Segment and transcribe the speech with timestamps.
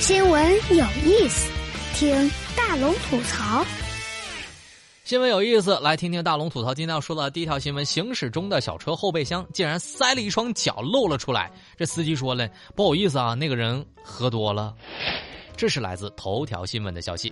[0.00, 1.52] 新闻有意思，
[1.94, 3.62] 听大龙吐槽。
[5.04, 6.72] 新闻有意思，来听听大龙吐槽。
[6.72, 11.52] 今天要说的第一条新闻：行驶中的小车后备箱竟然塞了一双脚露了出来。
[11.76, 14.74] 这司机说了：“不好意思啊，那个人喝多了。
[15.54, 17.30] ”这是来自头条新闻的消息。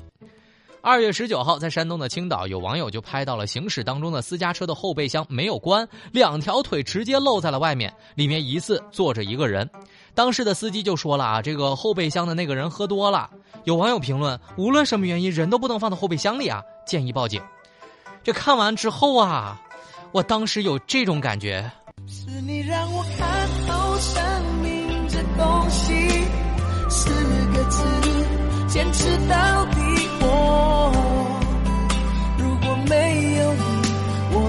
[0.82, 9.68] 二月十九号，在山东的青岛，有网友就拍到了行驶当中的私家车的后备箱没有关，两条腿直接露在了外面，里面疑似坐着一个人。
[10.18, 13.30] 当时的司机就说了啊，这个后备箱的那个人喝多了。
[13.62, 17.40] 有网友评论：无论什么原因，人都不能放到后备箱里啊，建议报警。
[18.24, 19.62] 这看完之后啊，
[20.10, 21.70] 我当时有这种感觉。
[22.08, 24.20] 是你让我看透生
[24.60, 25.94] 命这东西，
[26.90, 27.10] 四
[27.54, 27.84] 个字，
[28.66, 29.78] 坚持到底。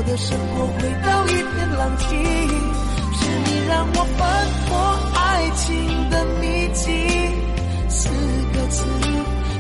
[0.10, 2.08] 的生活回到一片狼藉，
[3.14, 4.26] 是你让我翻
[4.66, 4.70] 破
[5.14, 5.19] 爱
[5.56, 6.92] 情的秘籍。
[7.88, 8.10] 四
[8.54, 8.84] 个字，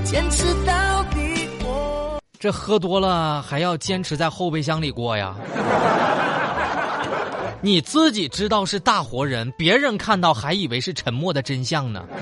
[0.03, 1.47] 坚持到底。
[1.63, 5.35] 我这喝多了还要坚持在后备箱里过呀？
[7.61, 12.05] 你自己知道是大活人，别人看到还以为是沉默的真相呢。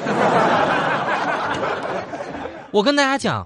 [2.71, 3.45] 我跟大家讲，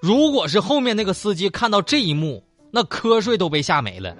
[0.00, 2.42] 如果是后面那个司机看到这一幕。
[2.74, 4.16] 那瞌睡都被吓没了，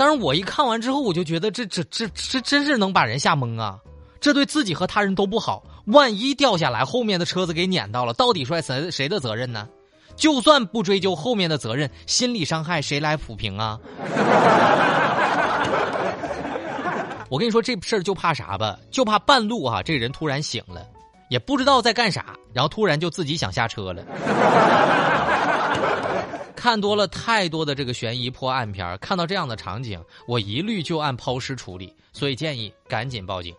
[0.00, 3.78] 但是我一看完之后，我就觉得这这这这真是能把人吓懵啊！
[4.18, 9.68] 这对自己和他人都不好，万一掉下来，后面的车子给碾到了，到底说谁谁的责任呢？
[10.16, 13.78] 就算不追究后面的责任，心理伤害谁来抚平啊？
[17.28, 18.78] 我跟你说这事儿就怕啥吧？
[18.90, 20.80] 就怕半路哈，这人突然醒了。
[21.28, 24.02] 也不知道在干啥，然后突然就自己想下车了。
[26.60, 33.56] 看多了太多的这个悬疑破案片看到这样的场景，我一律就按抛尸处理，所以建议赶紧报警。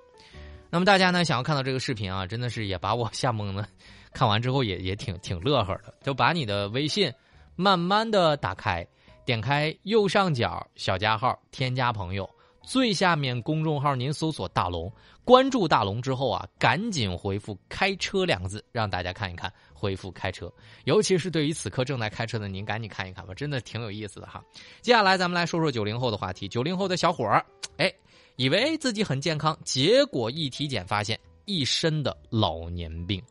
[0.70, 3.68] 那么大家呢，想要看到这个视频啊，真的是也把我吓懵了。
[4.14, 7.12] 看完之后也也挺挺乐呵的，就把你的微信
[7.56, 8.86] 慢慢的打开，
[9.26, 12.30] 点开右上角小加号，添加朋友。
[12.64, 14.92] 最下面公众号，您搜索“大龙”，
[15.26, 19.52] 关注大龙之后啊，赶紧回复“开车”两个字，让大家看一看。
[19.74, 20.52] 回复“开车”，
[20.86, 24.44] 尤其是对于此刻正在开车的您，赶紧看一看吧，真的挺有意思的哈。
[24.82, 26.48] 接下来咱们来说说九零后的话题。
[26.48, 27.44] 九零后的小伙儿，
[27.78, 27.92] 哎，
[28.36, 33.22] 以为自己很健康，结果一体检发现一身的老年病。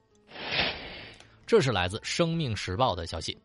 [1.46, 3.36] 这是来自《生命时报》的消息。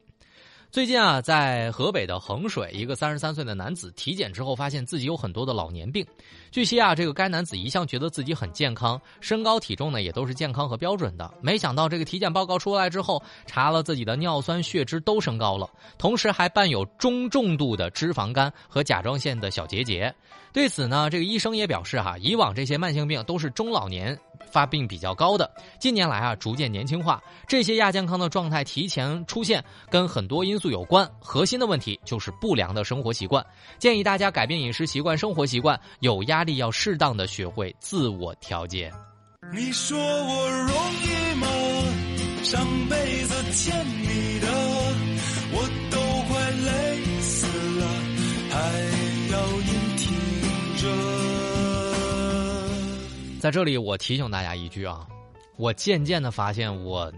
[0.72, 6.06] 最近啊，在河北的衡水，一个三十三岁的男子体检之后，发现自己有很多的老年病。
[6.56, 11.30] 据悉啊，这个该男子一向觉得自己很健康，身高体重呢也都是健康和标准的。
[11.42, 20.16] 没想到这个体检报告出来之后，查了自己的尿酸、血脂都升高了，同时还伴有中重度的脂肪肝和甲状腺的小结节。
[20.54, 24.18] 对此呢，这个医生也表示哈，以往这些慢性病都是中老年。
[24.52, 25.50] 发病比较高的，
[25.80, 31.10] 近年来啊逐渐年轻化，这些亚健康的状态提前出现，跟很多因素有关。
[31.20, 33.46] 核心的问题就是不良的生活习惯，
[33.80, 38.90] 建议大家改变饮食习惯、生活习惯，有压力要适当的学会自我调节。
[39.52, 40.74] 你说我容
[41.04, 41.48] 易吗？
[42.44, 44.48] 上辈子欠你的，
[45.52, 45.98] 我都
[46.28, 47.48] 快累死
[47.80, 47.84] 了，
[48.52, 48.56] 还
[49.34, 50.06] 要硬挺
[50.78, 50.84] 着。
[53.42, 55.08] 在这里，我提醒大家一句啊，
[55.58, 57.12] 我渐渐的发现，我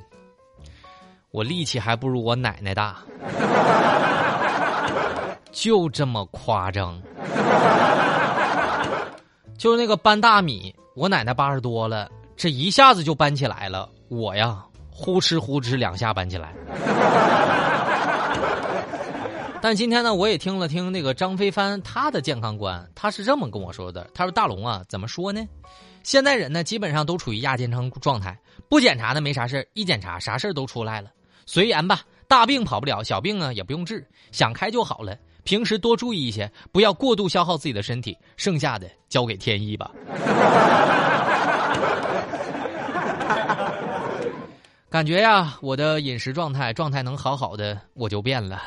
[1.31, 2.97] 我力气还不如我奶奶大，
[5.51, 7.01] 就这么夸张。
[9.57, 16.53] 就是那个搬大米，我奶奶八十多了，这一下子就搬起来了，我呀，呼哧呼哧两下搬起来。
[19.59, 25.44] 但今天呢，我也听了听那个张飞帆他的健康观，他是这么跟我说的，他说：“大龙啊，怎么说呢？”
[26.03, 28.38] 现在人呢，基本上都处于亚健康状态，
[28.69, 31.09] 不检查呢没啥事一检查啥事都出来了。
[31.47, 35.17] 随缘吧，大病跑不了，小病呢也不用治，想开就好了。
[35.47, 39.90] 平时多注意一些，不要过度消耗自己的身体，剩下的交给天意吧。
[44.90, 48.61] 感觉呀，我的饮食状态状态能好好的，我就变了。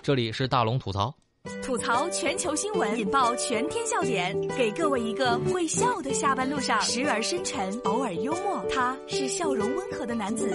[0.00, 1.14] 这里是大龙吐槽。
[1.62, 8.64] 吐槽全球新闻，引爆全天笑点，给各位一个会笑的下班路上，时而深沉，偶尔幽默。
[8.70, 10.50] 他是笑容温和的男子。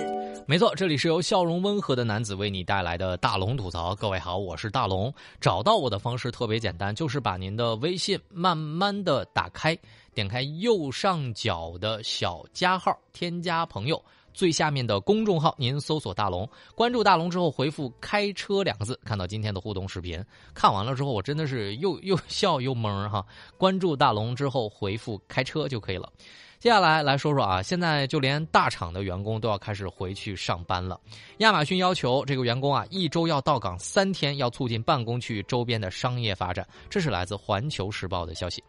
[0.47, 3.95] 没错，这里是由笑容温和的男子为你带来的大龙吐槽。
[3.95, 5.13] 各位好，我是大龙。
[5.39, 9.77] 找到我的方式特别简单，就是把您的微信慢慢的打开，
[10.13, 14.03] 点开右上角的小加号，添加朋友。
[14.33, 20.23] 最下面的公众号，您搜索“大龙”，关注大龙之后回复“开车”两个字，看到今天的互动视频。
[20.53, 23.25] 看完了之后，我真的是又 又笑又懵哈。
[23.57, 26.11] 关注大龙之后回复“开车”就可以了。
[26.59, 30.97] 接下来来说说啊，现在就连大厂的员工都要开始回去上班了。
[31.39, 36.65] 亚马逊要求这个员工啊，一周要到岗三天，要促进办公区周边的商业发展。
[36.89, 38.63] 这是来自《环球时报》的消息。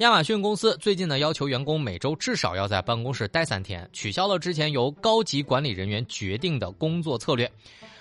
[0.00, 7.50] 亚马逊公司最近呢，要求员工每周至少要在办公室待三天，取消了之前由高级管理人员决定的工作策略。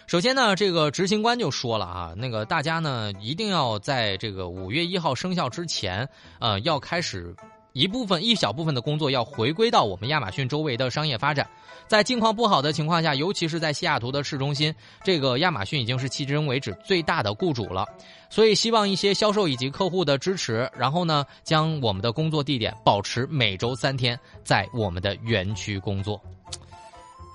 [0.06, 6.06] 首先呢，这个执行官就说了啊，那个大家呢一定要在这个五月一号生效之前，
[6.40, 7.34] 呃，要开始。
[7.76, 11.46] 一部分一小部分的工作要回归到我们亚马逊周围的商业发展，
[11.88, 14.74] 在境况不好的情况下，尤其是在西雅图的市中心，
[15.04, 17.86] 这个亚马逊已经是迄今为止最大的雇主了，
[18.30, 26.18] 所以希望一些销售以及客户的支持，然后呢，将我们的工作地点保持每周三天在我们的园区工作。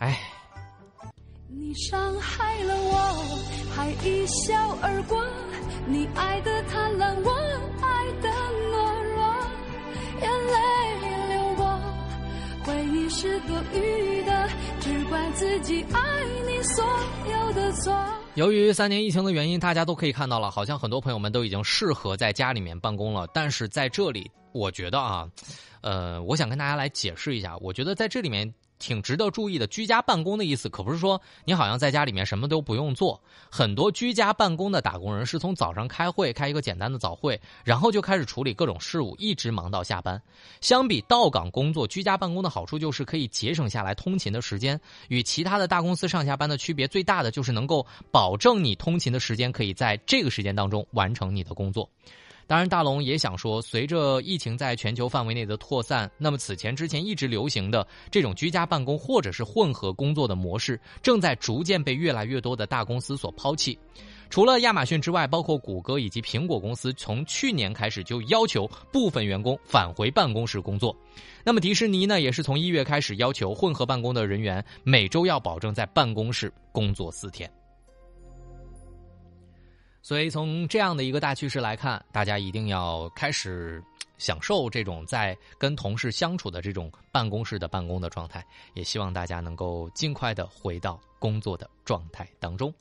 [0.01, 0.19] 哎，
[1.49, 3.29] 你伤害了我，
[3.77, 5.23] 还一笑而过，
[5.87, 7.31] 你爱的贪婪，我
[7.83, 8.31] 爱的
[13.11, 14.49] 是多余的，
[14.79, 16.01] 只怪自己爱
[16.47, 16.85] 你所
[17.29, 17.93] 有的错。
[18.35, 23.27] 由于三年疫情的原因，大家都可以看到了，好像很多朋友们都已经适合在家里面办公了。
[23.35, 25.29] 但是在这里，我觉得啊，
[25.81, 28.55] 呃，我想跟大家来解释一下，我觉得在这里面。
[28.81, 33.23] 挺值得注意的，居家办公的意思可不是说你好像在家里面什么都不用做。
[33.49, 40.21] 很多居家办公的打工人是从早上开会，开一个简单的早会，然后就开始处理各种事务，一直忙到下班。
[40.61, 44.81] 相比到岗工作，居家办公的好处就是可以节省下来通勤的时间。
[45.09, 51.89] 与其他的大公司上下班的区别最大的就是能够保证你通勤的时间可以在这个时间当中完成你的工作。
[52.51, 63.79] 当然，大龙也想说，随着疫情在全球范围内的扩散，那么此前之前一直流行的这种居家办公或者是混合工作的模式，正在逐渐被越来越多的大公司所抛弃。
[64.31, 70.93] 除了亚马逊之外，包括谷歌以及苹果公司，从去年开始就要求部分员工返回办公室工作。
[71.45, 77.49] 那么迪士尼呢，也是从一月开始要求混合办公的人员每周要保证在办公室工作四天。
[80.03, 83.83] 所以从这样的一个大趋势来看，大家一定要开始
[84.19, 88.45] 享受这种在跟同事相处的这种办公室的办公的状态，
[88.75, 92.73] 也希望大家能够尽快的回到工作的状态当中。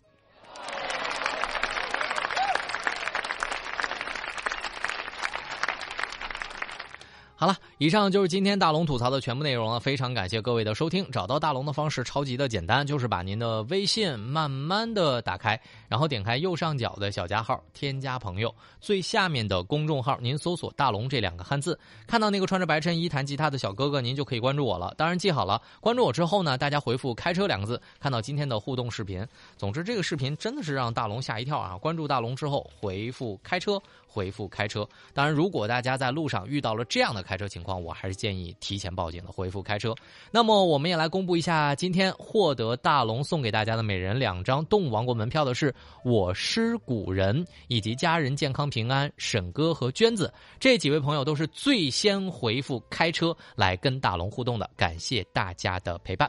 [7.39, 9.80] 好了，以上就是今天大龙吐槽的全部内容了。
[9.80, 11.09] 非常感谢各位的收听。
[11.09, 15.57] 找到大龙的方式超级的简单，就是把您的微信慢慢的打开，
[15.88, 24.94] 然后点开右上角的小加号，添加朋友，最下面的公众号，您搜索“大龙”这两个汉字，看到那个穿着白衬衣弹吉他的小哥哥，您就可以关注我了。
[24.97, 29.25] 当然记好了，关注我之后呢，大家回复“开车”两个字，看到今天的互动视频。
[29.56, 31.77] 总之，这个视频真的是让大龙吓一跳啊！
[31.77, 33.81] 关注大龙之后，回复“开车”。
[34.12, 34.89] 回复开车。
[35.13, 39.31] 当然，如果大家在路上遇到了这样的开车情况，我还是建议提前报警的。
[39.31, 39.94] 回复开车。
[40.31, 45.72] 那么，我们也来公布一下，今天获得大龙送给大家的每人两张动物王国门票的是
[46.04, 54.68] 我师古人以及家人健康平安、沈哥和娟子这几位朋友，都是最先回复开车来跟大龙互动的。
[54.75, 56.28] 感谢大家的陪伴。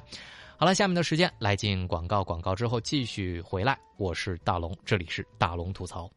[0.59, 3.79] 好了，下面的时间来进广告，广告之后继续回来。
[3.97, 6.11] 我是大龙，这里是大龙吐槽。